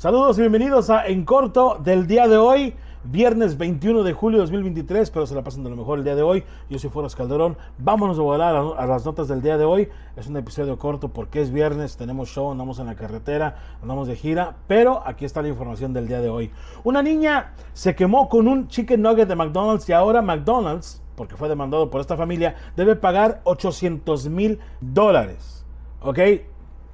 Saludos 0.00 0.38
y 0.38 0.40
bienvenidos 0.40 0.88
a 0.88 1.06
En 1.06 1.26
Corto 1.26 1.78
del 1.78 2.06
día 2.06 2.26
de 2.26 2.38
hoy, 2.38 2.74
viernes 3.04 3.58
21 3.58 4.02
de 4.02 4.14
julio 4.14 4.38
de 4.38 4.44
2023. 4.44 5.02
Espero 5.02 5.26
se 5.26 5.34
la 5.34 5.44
pasen 5.44 5.62
de 5.62 5.68
lo 5.68 5.76
mejor 5.76 5.98
el 5.98 6.04
día 6.04 6.14
de 6.14 6.22
hoy. 6.22 6.42
Yo 6.70 6.78
soy 6.78 6.88
Forrest 6.88 7.18
Calderón. 7.18 7.58
Vámonos 7.76 8.18
a 8.18 8.22
volar 8.22 8.56
a, 8.56 8.86
las 8.86 9.04
notas 9.04 9.28
del 9.28 9.42
día 9.42 9.58
de 9.58 9.66
hoy. 9.66 9.90
Es 10.16 10.26
un 10.26 10.38
episodio 10.38 10.78
corto 10.78 11.10
porque 11.10 11.42
es 11.42 11.52
viernes, 11.52 11.98
tenemos 11.98 12.30
show, 12.30 12.50
andamos 12.50 12.78
en 12.78 12.86
la 12.86 12.94
carretera, 12.94 13.56
andamos 13.82 14.08
de 14.08 14.16
gira. 14.16 14.56
Pero 14.66 15.02
aquí 15.06 15.26
está 15.26 15.42
la 15.42 15.48
información 15.48 15.92
del 15.92 16.08
día 16.08 16.22
de 16.22 16.30
hoy. 16.30 16.50
Una 16.82 17.02
niña 17.02 17.52
se 17.74 17.94
quemó 17.94 18.30
con 18.30 18.48
un 18.48 18.68
chicken 18.68 19.02
nugget 19.02 19.28
de 19.28 19.36
McDonald's 19.36 19.86
y 19.90 19.92
ahora 19.92 20.22
McDonald's, 20.22 21.02
porque 21.14 21.36
fue 21.36 21.50
demandado 21.50 21.90
por 21.90 22.00
esta 22.00 22.16
familia, 22.16 22.54
debe 22.74 22.96
pagar 22.96 23.42
800 23.44 24.30
mil 24.30 24.60
dólares. 24.80 25.66
¿Ok? 26.00 26.20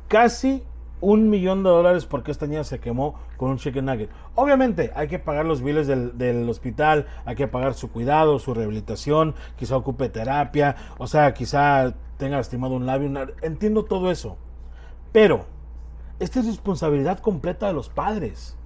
Casi 0.09 0.65
un 1.01 1.29
millón 1.29 1.63
de 1.63 1.71
dólares 1.71 2.07
porque 2.07 2.31
esta 2.31 2.47
niña 2.47 2.65
se 2.65 2.79
quemó 2.79 3.15
con 3.37 3.51
un 3.51 3.59
chicken 3.59 3.85
nugget. 3.85 4.11
Obviamente 4.35 4.93
hay 4.95 5.09
que 5.09 5.19
pagar 5.19 5.45
los 5.45 5.63
biles 5.63 5.87
del, 5.87 6.49
hospital, 6.49 7.07
hay 7.25 7.37
que 7.37 7.49
pagar 7.49 7.75
su 7.75 7.91
cuidado, 7.91 8.39
su 8.39 8.55
rehabilitación, 8.55 9.35
quizá 9.57 9.77
ocupe 9.77 10.09
terapia, 10.09 10.77
o 10.99 11.07
sea, 11.07 11.35
quizá 11.35 11.95
tenga 12.17 12.37
lastimado 12.37 12.75
un 12.75 12.87
labio. 12.87 13.11
Entiendo 13.43 13.85
todo 13.85 14.11
eso. 14.11 14.37
Pero 15.13 15.47
esta 16.19 16.41
es 16.41 16.47
responsabilidad 16.47 17.19
completa 17.19 17.67
de 17.67 17.73
los 17.73 17.89
padres. 17.89 18.57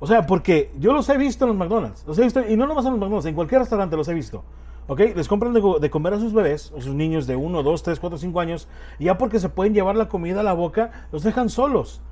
O 0.00 0.06
sea, 0.06 0.26
porque 0.26 0.72
yo 0.78 0.92
los 0.92 1.08
he 1.08 1.16
visto 1.16 1.44
en 1.44 1.50
los 1.50 1.56
McDonald's, 1.56 2.04
los 2.06 2.18
he 2.18 2.22
visto, 2.22 2.46
y 2.46 2.56
no 2.56 2.66
nomás 2.66 2.84
en 2.84 2.92
los 2.92 3.00
McDonald's, 3.00 3.26
en 3.26 3.34
cualquier 3.34 3.60
restaurante 3.60 3.96
los 3.96 4.08
he 4.08 4.14
visto. 4.14 4.44
¿Ok? 4.86 5.00
Les 5.16 5.28
compran 5.28 5.54
de, 5.54 5.90
comer 5.90 6.14
a 6.14 6.18
sus 6.18 6.34
bebés, 6.34 6.72
a 6.76 6.80
sus 6.80 6.94
niños 6.94 7.26
de 7.26 7.36
1, 7.36 7.62
2, 7.62 7.82
3, 7.82 8.00
4, 8.00 8.18
5 8.18 8.40
años, 8.40 8.68
ya 8.98 9.16
porque 9.16 9.40
se 9.40 9.48
pueden 9.48 9.72
llevar 9.72 9.96
la 9.96 10.08
comida 10.08 10.40
a 10.40 10.42
la 10.42 10.52
boca, 10.52 11.06
los 11.10 11.22
dejan 11.22 11.48
solos. 11.48 12.02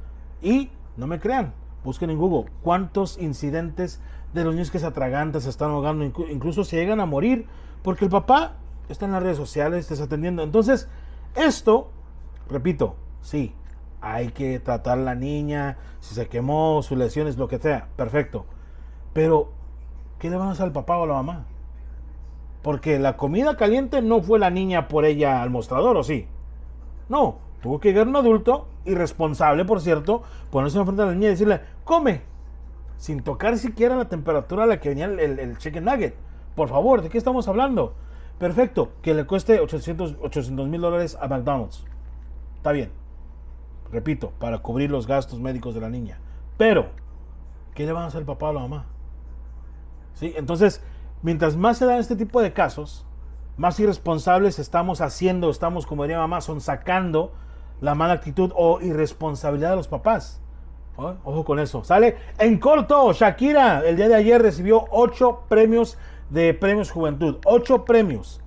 Y 0.41 0.71
no 0.97 1.07
me 1.07 1.21
crean, 1.21 1.53
busquen 1.85 2.11
en 2.11 2.19
Google 2.19 2.51
cuántos 2.63 3.19
incidentes 3.19 4.01
de 4.33 4.45
los 4.45 4.55
niños 4.55 4.71
que 4.71 4.79
se 4.79 4.87
atragantan, 4.87 5.43
se 5.43 5.51
están 5.51 5.71
ahogando, 5.71 6.05
incluso 6.05 6.65
se 6.65 6.77
llegan 6.77 7.01
a 7.01 7.07
morir, 7.07 7.47
porque 7.83 8.07
el 8.07 8.11
papá 8.11 8.55
está 8.89 9.05
en 9.05 9.13
las 9.13 9.23
redes 9.23 9.37
sociales 9.37 9.89
desatendiendo. 9.89 10.43
Entonces, 10.43 10.89
esto, 11.35 11.91
repito, 12.49 12.97
sí, 13.21 13.55
hay 14.01 14.29
que 14.29 14.59
tratar 14.61 14.99
a 14.99 15.03
la 15.03 15.15
niña, 15.15 15.77
si 16.01 16.15
se 16.15 16.29
quemó, 16.29 16.83
sus 16.83 16.97
lesiones, 16.97 17.37
lo 17.37 17.49
que 17.49 17.59
sea, 17.59 17.89
perfecto. 17.97 18.47
Pero, 19.13 19.53
¿qué 20.19 20.31
le 20.31 20.37
van 20.37 20.49
a 20.49 20.53
hacer 20.53 20.65
al 20.65 20.73
papá 20.73 20.97
o 20.97 21.05
a 21.05 21.07
la 21.07 21.15
mamá? 21.15 21.47
Porque 22.63 22.99
la 22.99 23.17
comida 23.17 23.57
caliente 23.57 24.03
no 24.03 24.23
fue 24.23 24.39
la 24.39 24.51
niña 24.51 24.89
por 24.89 25.05
ella 25.05 25.43
al 25.43 25.51
mostrador, 25.51 25.97
¿o 25.97 26.05
sí? 26.05 26.27
No, 27.09 27.39
tuvo 27.61 27.81
que 27.81 27.89
llegar 27.89 28.09
un 28.09 28.17
adulto, 28.17 28.69
irresponsable 28.85 29.65
por 29.65 29.81
cierto, 29.81 30.23
ponerse 30.51 30.79
enfrente 30.79 31.03
de 31.03 31.09
la 31.09 31.15
niña 31.15 31.27
y 31.27 31.31
decirle, 31.31 31.61
come, 31.85 32.23
sin 32.97 33.23
tocar 33.23 33.59
siquiera 33.59 33.97
la 33.97 34.09
temperatura 34.09 34.65
a 34.65 34.67
la 34.67 34.79
que 34.79 34.91
venía 34.91 35.07
el, 35.07 35.59
chicken 35.59 35.85
nugget. 35.85 36.15
Por 36.55 36.69
favor, 36.69 37.03
¿de 37.03 37.09
qué 37.09 37.19
estamos 37.19 37.49
hablando? 37.49 37.95
Perfecto, 38.39 38.93
que 39.03 39.15
le 39.15 39.25
cueste 39.25 39.59
800 39.61 40.69
mil 40.69 40.81
dólares 40.81 41.19
a 41.21 41.27
McDonald's. 41.27 41.85
Está 42.57 42.73
bien. 42.73 42.91
Repito, 43.91 44.33
para 44.39 44.59
cubrir 44.59 44.91
los 44.91 45.07
gastos 45.07 45.41
médicos 45.41 45.75
de 45.75 45.81
la 45.81 45.91
niña. 45.91 46.19
Pero, 46.57 46.87
¿qué 47.75 47.85
le 47.85 47.93
van 47.93 48.05
a 48.05 48.07
hacer 48.07 48.21
el 48.21 48.27
papá 48.27 48.51
o 48.51 48.53
la 48.53 48.61
mamá? 48.61 48.87
¿Sí? 50.15 50.33
Entonces, 50.37 50.83
mientras 51.23 51.57
más 51.57 51.79
se 51.79 51.87
dan 51.87 51.99
este 51.99 52.17
tipo 52.17 52.43
de 52.43 52.53
casos, 52.53 53.07
más 53.57 53.79
irresponsables 53.81 54.59
estamos 54.59 55.01
haciendo, 55.01 55.51
estamos, 55.51 55.87
como 55.87 56.03
diría 56.05 56.19
mamá, 56.19 56.41
son 56.41 56.61
sacando 56.61 57.33
la 57.81 57.95
mala 57.95 58.15
actitud 58.15 58.53
o 58.55 58.81
irresponsabilidad 58.81 59.71
de 59.71 59.77
los 59.77 59.89
papás. 59.89 60.41
Ojo 60.97 61.45
con 61.45 61.59
eso. 61.59 61.85
Sale 61.85 62.17
en 62.39 62.59
corto. 62.59 63.13
Shakira 63.13 63.83
el 63.85 63.97
día 63.97 64.09
de 64.09 64.15
ayer 64.15 64.41
recibió 64.41 64.85
ocho 64.91 65.43
premios 65.49 65.99
de 66.31 66.55
premios 66.55 66.91
juventud. 66.91 67.39
Ocho 67.45 67.85
premios. 67.85 68.41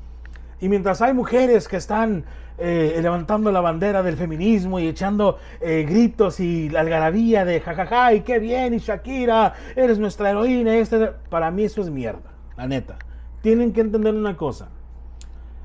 Y 0.62 0.70
mientras 0.70 1.02
hay 1.02 1.14
mujeres 1.14 1.68
que 1.68 1.78
están 1.78 2.24
eh, 2.58 2.98
levantando 3.02 3.52
la 3.52 3.60
bandera 3.60 4.04
del 4.04 4.16
feminismo 4.16 4.80
y 4.80 4.88
echando 4.88 5.38
eh, 5.60 5.86
gritos 5.88 6.40
y 6.40 6.70
la 6.70 6.80
algarabía 6.80 7.44
de 7.44 7.60
jajaja 7.60 8.14
y 8.14 8.22
qué 8.22 8.40
bien 8.40 8.74
y 8.74 8.78
Shakira, 8.78 9.54
eres 9.76 10.00
nuestra 10.00 10.30
heroína. 10.30 10.78
Este, 10.78 11.08
para 11.30 11.52
mí 11.52 11.66
eso 11.66 11.82
es 11.82 11.90
mierda. 11.90 12.35
La 12.58 12.68
neta. 12.68 12.98
Tienen 13.42 13.74
que 13.74 13.82
entender 13.82 14.14
una 14.14 14.38
cosa. 14.38 14.70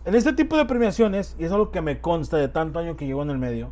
En 0.05 0.15
este 0.15 0.33
tipo 0.33 0.57
de 0.57 0.65
premiaciones, 0.65 1.37
y 1.39 1.45
es 1.45 1.53
algo 1.53 1.71
que 1.71 1.81
me 1.81 2.01
consta 2.01 2.37
de 2.37 2.49
tanto 2.49 2.79
año 2.79 2.97
que 2.97 3.07
llegó 3.07 3.23
en 3.23 3.31
el 3.31 3.39
medio, 3.39 3.71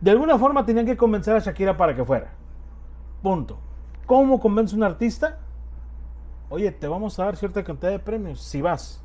de 0.00 0.10
alguna 0.10 0.38
forma 0.38 0.64
tenían 0.64 0.86
que 0.86 0.96
convencer 0.96 1.34
a 1.34 1.40
Shakira 1.40 1.76
para 1.76 1.94
que 1.94 2.04
fuera. 2.04 2.32
Punto. 3.22 3.58
¿Cómo 4.06 4.40
convence 4.40 4.74
un 4.74 4.82
artista? 4.82 5.38
Oye, 6.50 6.70
te 6.72 6.88
vamos 6.88 7.18
a 7.18 7.24
dar 7.24 7.36
cierta 7.36 7.62
cantidad 7.62 7.90
de 7.90 7.98
premios 7.98 8.40
si 8.40 8.62
vas. 8.62 9.02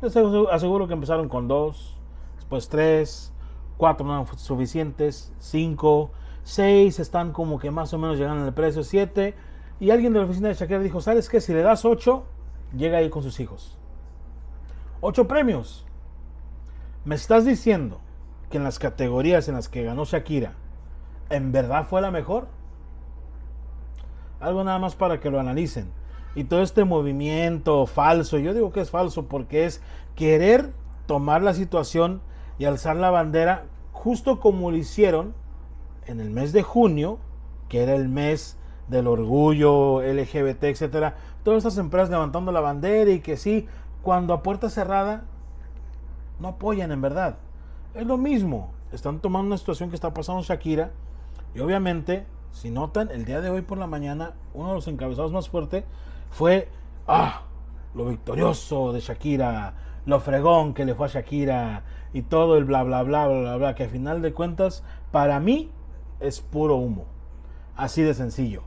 Les 0.00 0.14
aseguro 0.14 0.86
que 0.86 0.94
empezaron 0.94 1.28
con 1.28 1.48
dos, 1.48 1.96
después 2.36 2.68
tres, 2.68 3.32
cuatro 3.76 4.06
no 4.06 4.26
suficientes, 4.36 5.32
cinco, 5.38 6.10
seis 6.44 7.00
están 7.00 7.32
como 7.32 7.58
que 7.58 7.70
más 7.70 7.92
o 7.94 7.98
menos 7.98 8.18
llegando 8.18 8.44
al 8.44 8.54
precio, 8.54 8.84
siete 8.84 9.34
y 9.78 9.90
alguien 9.90 10.12
de 10.12 10.20
la 10.20 10.24
oficina 10.24 10.48
de 10.48 10.54
Shakira 10.54 10.80
dijo, 10.80 11.00
¿sabes 11.00 11.28
qué? 11.28 11.40
Si 11.40 11.52
le 11.52 11.62
das 11.62 11.84
8, 11.84 12.24
llega 12.76 12.98
ahí 12.98 13.10
con 13.10 13.22
sus 13.22 13.40
hijos. 13.40 13.78
8 15.00 15.28
premios. 15.28 15.84
¿Me 17.04 17.14
estás 17.14 17.44
diciendo 17.44 18.00
que 18.50 18.56
en 18.56 18.64
las 18.64 18.78
categorías 18.78 19.48
en 19.48 19.54
las 19.54 19.68
que 19.68 19.84
ganó 19.84 20.04
Shakira, 20.04 20.54
en 21.30 21.52
verdad 21.52 21.86
fue 21.86 22.00
la 22.00 22.10
mejor? 22.10 22.48
Algo 24.40 24.64
nada 24.64 24.78
más 24.78 24.96
para 24.96 25.20
que 25.20 25.30
lo 25.30 25.40
analicen. 25.40 25.90
Y 26.34 26.44
todo 26.44 26.62
este 26.62 26.84
movimiento 26.84 27.86
falso, 27.86 28.38
yo 28.38 28.54
digo 28.54 28.72
que 28.72 28.80
es 28.80 28.90
falso 28.90 29.26
porque 29.26 29.64
es 29.64 29.80
querer 30.14 30.72
tomar 31.06 31.42
la 31.42 31.54
situación 31.54 32.20
y 32.58 32.64
alzar 32.64 32.96
la 32.96 33.10
bandera 33.10 33.64
justo 33.92 34.40
como 34.40 34.70
lo 34.70 34.76
hicieron 34.76 35.34
en 36.06 36.20
el 36.20 36.30
mes 36.30 36.52
de 36.52 36.62
junio, 36.62 37.18
que 37.68 37.82
era 37.82 37.94
el 37.94 38.08
mes 38.08 38.58
del 38.88 39.06
orgullo 39.06 40.00
LGBT, 40.02 40.64
etcétera, 40.64 41.16
todas 41.42 41.58
estas 41.58 41.78
empresas 41.78 42.10
levantando 42.10 42.52
la 42.52 42.60
bandera 42.60 43.10
y 43.10 43.20
que 43.20 43.36
sí, 43.36 43.66
cuando 44.02 44.32
a 44.32 44.42
puerta 44.42 44.70
cerrada 44.70 45.24
no 46.38 46.48
apoyan 46.48 46.92
en 46.92 47.00
verdad. 47.00 47.36
Es 47.94 48.06
lo 48.06 48.16
mismo, 48.16 48.70
están 48.92 49.20
tomando 49.20 49.48
una 49.48 49.58
situación 49.58 49.90
que 49.90 49.96
está 49.96 50.12
pasando 50.14 50.42
Shakira 50.42 50.90
y 51.54 51.60
obviamente, 51.60 52.26
si 52.52 52.70
notan, 52.70 53.10
el 53.10 53.24
día 53.24 53.40
de 53.40 53.50
hoy 53.50 53.62
por 53.62 53.78
la 53.78 53.86
mañana, 53.86 54.34
uno 54.54 54.68
de 54.68 54.74
los 54.74 54.88
encabezados 54.88 55.32
más 55.32 55.48
fuertes 55.48 55.84
fue, 56.30 56.68
ah, 57.06 57.42
lo 57.94 58.06
victorioso 58.06 58.92
de 58.92 59.00
Shakira, 59.00 59.74
lo 60.04 60.20
fregón 60.20 60.74
que 60.74 60.84
le 60.84 60.94
fue 60.94 61.06
a 61.06 61.10
Shakira 61.10 61.82
y 62.12 62.22
todo 62.22 62.56
el 62.56 62.64
bla 62.64 62.82
bla 62.82 63.02
bla 63.02 63.26
bla 63.26 63.40
bla, 63.40 63.56
bla 63.56 63.74
que 63.74 63.84
a 63.84 63.88
final 63.88 64.22
de 64.22 64.32
cuentas, 64.32 64.84
para 65.10 65.40
mí 65.40 65.70
es 66.20 66.40
puro 66.40 66.76
humo. 66.76 67.06
Así 67.74 68.02
de 68.02 68.14
sencillo. 68.14 68.62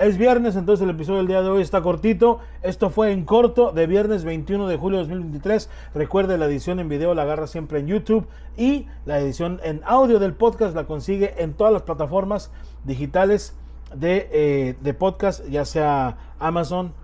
Es 0.00 0.16
viernes, 0.16 0.56
entonces 0.56 0.82
el 0.82 0.94
episodio 0.94 1.18
del 1.18 1.26
día 1.26 1.42
de 1.42 1.50
hoy 1.50 1.60
está 1.60 1.82
cortito. 1.82 2.38
Esto 2.62 2.88
fue 2.88 3.12
en 3.12 3.26
corto 3.26 3.70
de 3.70 3.86
viernes 3.86 4.24
21 4.24 4.66
de 4.66 4.78
julio 4.78 4.96
de 4.96 5.04
2023. 5.04 5.68
Recuerde, 5.94 6.38
la 6.38 6.46
edición 6.46 6.80
en 6.80 6.88
video 6.88 7.14
la 7.14 7.20
agarra 7.20 7.46
siempre 7.46 7.80
en 7.80 7.86
YouTube 7.86 8.26
y 8.56 8.86
la 9.04 9.20
edición 9.20 9.60
en 9.62 9.82
audio 9.84 10.18
del 10.18 10.32
podcast 10.32 10.74
la 10.74 10.86
consigue 10.86 11.34
en 11.42 11.52
todas 11.52 11.70
las 11.70 11.82
plataformas 11.82 12.50
digitales 12.84 13.54
de, 13.94 14.30
eh, 14.32 14.76
de 14.80 14.94
podcast, 14.94 15.46
ya 15.48 15.66
sea 15.66 16.16
Amazon, 16.38 16.94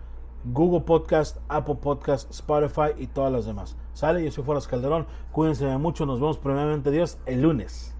Google 0.44 0.80
Podcast, 0.80 1.36
Apple 1.48 1.76
Podcast, 1.82 2.30
Spotify 2.30 2.92
y 2.98 3.08
todas 3.08 3.30
las 3.30 3.44
demás. 3.44 3.76
Sale, 3.92 4.24
yo 4.24 4.30
soy 4.30 4.42
Fueras 4.42 4.66
Calderón. 4.66 5.06
Cuídense 5.32 5.66
mucho. 5.76 6.06
Nos 6.06 6.18
vemos 6.18 6.38
primeramente 6.38 6.90
Dios 6.90 7.18
el 7.26 7.42
lunes. 7.42 7.95